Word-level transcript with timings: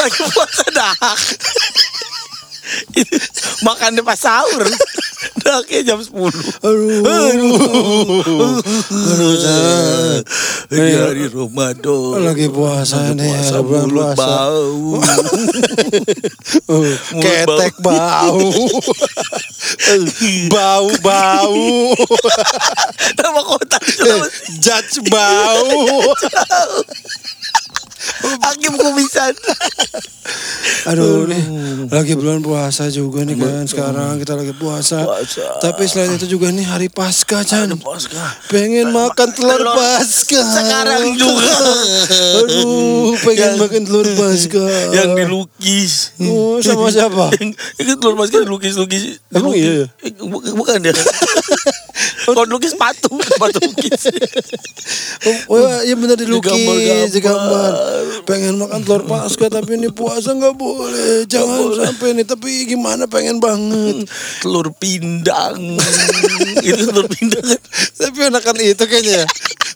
Lagi 0.00 0.22
puasa 0.32 0.64
dahak. 0.72 1.20
Itu 2.94 3.16
makannya 3.66 4.00
pas 4.00 4.16
sahur. 4.16 4.64
Dahaknya 5.40 5.92
jam 5.92 5.98
10. 6.00 6.08
Aduh. 6.62 7.02
Aduh, 8.88 9.34
Chan. 9.36 10.22
Lagi 10.70 10.94
hari 10.96 11.24
Ramadan. 11.28 12.16
Lagi 12.22 12.46
puasa 12.48 13.10
nih, 13.12 13.26
puasa 13.26 13.58
mulut 13.60 14.14
puasa. 14.14 14.16
bau. 14.16 15.00
Uh, 16.70 16.94
ketek 17.18 17.74
bau. 17.82 18.38
bau 20.54 20.86
bau. 21.02 21.58
Nama 23.18 23.40
kota 23.42 23.74
Eh, 24.06 24.22
Judge 24.62 25.02
bau. 25.10 26.14
Hakim 28.38 28.74
kumisan. 28.74 29.34
Aduh 30.86 31.26
nih 31.26 31.42
lagi 31.90 32.14
bulan 32.14 32.40
puasa 32.40 32.86
juga 32.86 33.26
nih 33.26 33.34
kan 33.34 33.66
sekarang 33.66 34.16
kita 34.16 34.38
lagi 34.38 34.54
puasa. 34.54 35.02
Puasa. 35.02 35.58
Tapi 35.58 35.82
selain 35.84 36.14
itu 36.14 36.30
juga 36.30 36.48
nih 36.48 36.62
hari 36.62 36.86
Pasca 36.86 37.42
Chan. 37.42 37.66
Pasca. 37.76 38.38
Pengen 38.46 38.90
makan 38.90 39.28
telur 39.32 39.58
Telur 39.58 39.74
Pasca. 39.74 40.38
sekarang 40.40 41.16
juga. 41.16 41.50
Aduh, 42.40 43.16
pengen 43.20 43.56
Yang- 43.56 43.58
makan 43.58 43.80
telur 43.82 44.06
Pasca. 44.14 44.64
Yang 44.94 45.10
dilukis. 45.18 45.92
Oh, 46.22 46.62
sama 46.62 46.88
siapa? 46.88 47.34
yang 47.80 47.96
telur 47.98 48.14
mas 48.14 48.30
kan 48.30 48.46
dilukis-lukis. 48.46 49.18
Emang 49.32 49.52
iya? 49.52 49.90
Bu- 50.20 50.44
Bukan 50.54 50.78
dia. 50.80 50.94
Kalau 52.20 52.44
lukis 52.46 52.72
patung, 52.76 53.18
patung 53.36 53.72
lukis. 53.74 54.08
Oh, 55.50 55.56
oh, 55.58 55.80
iya 55.82 55.92
benar 55.96 56.16
dilukis, 56.16 57.12
digambar. 57.12 57.72
Pengen 58.26 58.58
makan 58.58 58.80
telur 58.82 59.04
Pasca 59.06 59.46
tapi 59.46 59.78
ini 59.78 59.92
puasa 59.92 60.34
nggak 60.34 60.56
boleh. 60.56 61.28
Jangan 61.30 61.70
sampai 61.76 62.18
nih. 62.18 62.26
Tapi 62.26 62.66
gimana 62.66 63.06
pengen 63.06 63.38
banget. 63.38 64.08
telur 64.42 64.72
pindang. 64.76 65.78
itu 66.66 66.82
telur 66.88 67.06
pindang 67.06 67.44
kan. 67.44 67.60
Tapi 68.00 68.18
enakan 68.26 68.56
itu 68.58 68.84
kayaknya. 68.88 69.22
ya. 69.22 69.26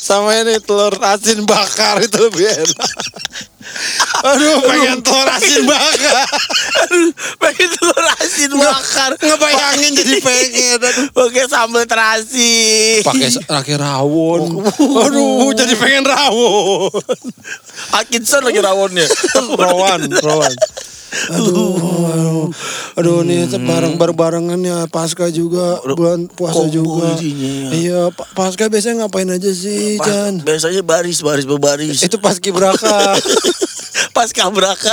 Sama 0.00 0.38
ini 0.38 0.58
telur 0.62 0.94
asin 1.02 1.42
bakar 1.46 1.98
itu 1.98 2.14
lebih 2.18 2.46
enak. 2.46 2.90
Aduh, 4.22 4.62
pengen 4.66 4.98
telur 5.02 5.28
asin 5.30 5.62
bakar. 5.66 6.26
Aduh, 6.86 7.10
pengen 7.38 7.68
telur 7.74 7.85
bakar. 8.58 9.10
Ngebayangin 9.16 9.92
jadi 9.94 10.14
pengen. 10.20 10.78
Pakai 11.12 11.44
sambal 11.46 11.84
terasi. 11.84 12.52
Pakai 13.04 13.28
pakai 13.44 13.74
rawon. 13.78 14.64
Aduh, 14.76 15.52
jadi 15.52 15.74
pengen 15.76 16.04
rawon. 16.04 16.90
Atkinson 17.92 18.42
lagi 18.44 18.60
rawonnya. 18.60 19.06
Rawan, 19.56 20.00
rawan. 20.20 20.54
Aduh, 21.32 21.78
aduh, 22.12 22.44
aduh 22.98 23.18
nih 23.24 23.48
barang 23.56 23.96
barengannya 23.96 24.84
Pasca 24.90 25.30
juga 25.32 25.80
bulan 25.86 26.28
puasa 26.28 26.66
Kombo 26.66 26.74
juga. 26.74 27.16
isinya. 27.16 27.72
Iya, 27.72 28.00
Pa- 28.12 28.28
Pasca 28.36 28.68
biasanya 28.68 29.06
ngapain 29.06 29.30
aja 29.30 29.48
sih, 29.54 29.96
Pas- 29.96 30.04
Chan? 30.04 30.44
Biasanya 30.44 30.82
baris, 30.84 31.24
baris, 31.24 31.46
berbaris. 31.48 32.04
Itu 32.04 32.20
pas 32.20 32.36
kibraka. 32.36 33.16
pas 34.16 34.28
kabraka. 34.34 34.92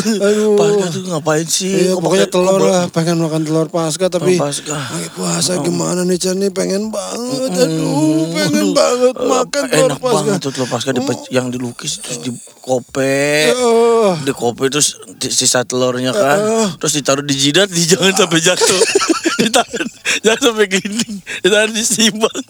Aduh. 0.00 0.54
Pasca 0.54 0.86
tuh 0.88 1.02
ngapain 1.04 1.44
sih? 1.44 1.70
Iya, 1.70 1.92
Kok 1.92 2.00
pokoknya 2.00 2.26
pakai- 2.26 2.34
telur 2.34 2.58
kok 2.58 2.66
lah, 2.66 2.84
pengen 2.90 3.16
makan 3.18 3.42
telur 3.42 3.68
Pasca 3.68 4.06
tapi 4.06 4.34
Telur 4.34 4.42
Pasca. 4.44 4.74
lagi 4.74 5.08
puasa 5.12 5.52
gimana 5.58 6.00
nih 6.02 6.16
Chan 6.16 6.36
nih 6.36 6.50
pengen 6.50 6.88
banget. 6.88 7.50
Aduh, 7.56 8.30
pengen 8.30 8.66
banget 8.70 9.14
makan 9.16 9.62
telur 9.64 9.86
Enak 9.86 9.98
Pasca. 9.98 10.14
banget 10.16 10.38
tuh 10.40 10.50
telur 10.52 10.68
pasca 10.68 10.90
di, 10.90 11.02
yang 11.30 11.46
dilukis 11.48 11.92
terus 11.98 12.18
di 12.18 12.30
kope. 12.58 13.54
Oh. 13.56 14.14
Di 14.16 14.32
kope 14.32 14.66
terus 14.66 14.88
di- 15.14 15.30
sisa 15.30 15.62
telurnya 15.62 16.10
kan. 16.10 16.38
Eh. 16.38 16.68
Terus 16.76 16.92
ditaruh 16.96 17.22
di 17.22 17.32
jidat, 17.32 17.68
di 17.68 17.82
jangan 17.84 18.12
sampai 18.16 18.38
jatuh. 18.38 18.80
ditaruh, 19.40 19.86
jangan 20.20 20.40
sampai 20.44 20.66
gini. 20.68 21.04
Ditaruh 21.40 21.70
disimbang. 21.70 22.40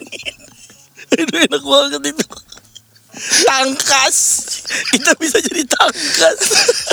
Itu 1.10 1.34
enak 1.34 1.58
banget 1.60 2.02
itu. 2.08 2.26
Tangkas. 3.42 4.18
Kita 4.94 5.10
bisa 5.18 5.42
jadi 5.42 5.66
tangkas. 5.66 6.38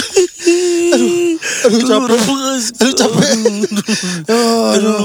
aduh, 1.65 1.79
Telur 1.81 2.09
capek. 2.09 2.19
Aduh 2.77 2.93
capek. 2.93 3.31
Oh, 4.29 4.75
aduh. 4.75 4.99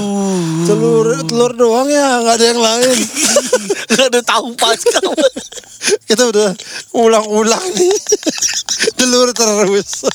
Telur 0.68 1.06
telur 1.24 1.52
doang 1.56 1.88
ya, 1.88 2.20
nggak 2.20 2.36
ada 2.36 2.44
yang 2.44 2.60
lain. 2.60 2.98
Gak 3.92 4.08
ada 4.08 4.20
tahu 4.24 4.56
pasca. 4.56 5.04
Kita 6.08 6.32
udah 6.32 6.56
ulang-ulang 6.96 7.66
nih. 7.76 7.92
Telur 8.98 9.28
terus. 9.36 10.08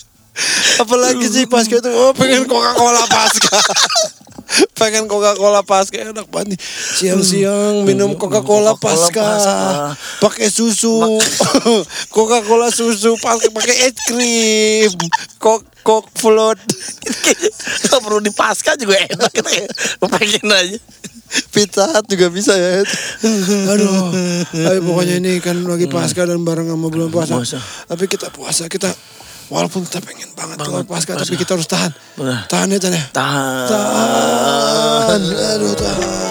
Apalagi 0.77 1.25
sih 1.25 1.49
Pasca 1.49 1.81
itu 1.81 1.89
oh 1.89 2.13
pengen 2.13 2.45
Coca-Cola 2.45 3.05
Pasca. 3.09 3.57
pengen 4.79 5.09
Coca-Cola 5.09 5.65
Pasca 5.65 5.97
enak 5.97 6.29
banget 6.29 6.53
nih. 6.53 6.59
Siang-siang 7.01 7.81
minum 7.81 8.13
Coca-Cola 8.13 8.77
Pasca. 8.77 9.25
Pakai 10.21 10.53
susu. 10.53 11.17
Coca-Cola 12.13 12.69
susu 12.69 13.17
pakai 13.17 13.49
pakai 13.49 13.75
es 13.89 13.97
krim. 14.05 14.93
Coke 15.41 15.65
Coke 15.87 16.11
float. 16.19 16.59
Gak 17.87 18.01
perlu 18.03 18.19
di 18.19 18.35
pasca 18.35 18.75
juga 18.75 18.99
enak 18.99 19.31
kita 19.31 19.51
ya. 19.55 19.67
Pengen 20.03 20.51
aja. 20.51 20.79
Pizza 21.51 21.87
Hut 21.87 22.05
juga 22.11 22.27
bisa 22.27 22.51
ya. 22.55 22.83
Aduh. 23.71 24.11
Tapi 24.51 24.79
pokoknya 24.83 25.15
ini 25.23 25.39
kan 25.39 25.63
lagi 25.63 25.87
pasca 25.87 26.27
dan 26.27 26.43
bareng 26.43 26.67
sama 26.67 26.87
bulan 26.91 27.07
puasa. 27.07 27.39
Tapi 27.87 28.03
kita 28.11 28.27
puasa 28.35 28.67
kita 28.67 28.91
walaupun 29.47 29.87
kita 29.87 30.03
pengen 30.03 30.27
banget 30.35 30.59
keluar 30.59 30.83
pasca, 30.83 31.15
puasa. 31.15 31.23
tapi 31.23 31.39
kita 31.39 31.55
harus 31.55 31.67
tahan. 31.71 31.91
Benar. 32.19 32.39
Tahan 32.51 32.67
ya 32.67 32.77
Chan 32.83 32.93
ya. 32.95 33.03
Tahan. 33.15 33.67
Tahan. 33.71 35.21
Aduh 35.55 35.73
tahan. 35.75 36.26